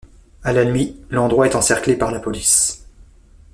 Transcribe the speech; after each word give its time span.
À 0.43 0.51
la 0.51 0.65
nuit, 0.65 0.99
l'endroit 1.11 1.45
est 1.45 1.53
encerclé 1.55 1.95
par 1.95 2.09
la 2.09 2.19
police. 2.19 2.87